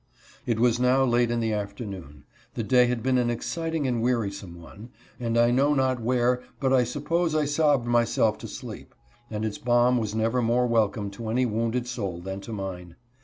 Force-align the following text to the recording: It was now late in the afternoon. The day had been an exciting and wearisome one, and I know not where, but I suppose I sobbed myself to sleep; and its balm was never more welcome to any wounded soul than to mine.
It 0.47 0.59
was 0.59 0.79
now 0.79 1.03
late 1.05 1.29
in 1.29 1.41
the 1.41 1.53
afternoon. 1.53 2.23
The 2.55 2.63
day 2.63 2.87
had 2.87 3.03
been 3.03 3.19
an 3.19 3.29
exciting 3.29 3.85
and 3.85 4.01
wearisome 4.01 4.59
one, 4.59 4.89
and 5.19 5.37
I 5.37 5.51
know 5.51 5.75
not 5.75 6.01
where, 6.01 6.41
but 6.59 6.73
I 6.73 6.85
suppose 6.85 7.35
I 7.35 7.45
sobbed 7.45 7.85
myself 7.85 8.39
to 8.39 8.47
sleep; 8.47 8.95
and 9.29 9.45
its 9.45 9.59
balm 9.59 9.99
was 9.99 10.15
never 10.15 10.41
more 10.41 10.65
welcome 10.65 11.11
to 11.11 11.29
any 11.29 11.45
wounded 11.45 11.85
soul 11.85 12.19
than 12.19 12.41
to 12.41 12.51
mine. 12.51 12.95